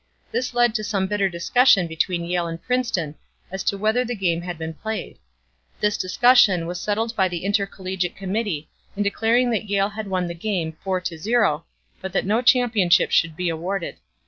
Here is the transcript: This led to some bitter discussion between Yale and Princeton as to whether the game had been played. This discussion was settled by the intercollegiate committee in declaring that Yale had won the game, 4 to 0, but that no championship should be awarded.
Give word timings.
This 0.31 0.55
led 0.55 0.73
to 0.73 0.83
some 0.83 1.05
bitter 1.05 1.29
discussion 1.29 1.85
between 1.85 2.25
Yale 2.25 2.47
and 2.47 2.59
Princeton 2.59 3.13
as 3.51 3.63
to 3.65 3.77
whether 3.77 4.03
the 4.03 4.15
game 4.15 4.41
had 4.41 4.57
been 4.57 4.73
played. 4.73 5.19
This 5.79 5.95
discussion 5.95 6.65
was 6.65 6.81
settled 6.81 7.15
by 7.15 7.27
the 7.27 7.45
intercollegiate 7.45 8.15
committee 8.15 8.67
in 8.97 9.03
declaring 9.03 9.51
that 9.51 9.69
Yale 9.69 9.89
had 9.89 10.07
won 10.07 10.25
the 10.25 10.33
game, 10.33 10.71
4 10.83 11.01
to 11.01 11.19
0, 11.19 11.65
but 12.01 12.13
that 12.13 12.25
no 12.25 12.41
championship 12.41 13.11
should 13.11 13.35
be 13.35 13.47
awarded. 13.47 13.97